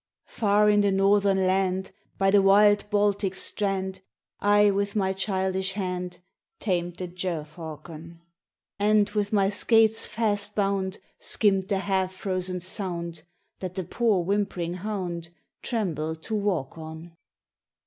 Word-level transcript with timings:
RAINBOW 0.00 0.30
GOLD 0.32 0.40
"Far 0.40 0.70
in 0.70 0.80
the 0.80 0.92
Northern 0.92 1.46
Land, 1.46 1.92
By 2.16 2.30
the 2.30 2.40
wild 2.40 2.88
Baltic's 2.88 3.42
strand, 3.42 4.00
I 4.40 4.70
with 4.70 4.96
my 4.96 5.12
childish 5.12 5.74
hand, 5.74 6.20
Tamed 6.58 6.96
the 6.96 7.06
gerfalcon; 7.06 8.18
And, 8.78 9.10
with 9.10 9.30
my 9.30 9.50
skates 9.50 10.06
fast 10.06 10.54
bound, 10.54 11.00
Skimmed 11.18 11.64
the 11.68 11.80
half 11.80 12.14
frozen 12.14 12.60
Sound, 12.60 13.24
That 13.58 13.74
the 13.74 13.84
poor 13.84 14.24
whimpering 14.24 14.72
hound 14.78 15.28
Trembled 15.62 16.22
to 16.22 16.34
walk 16.34 16.78
on. 16.78 17.14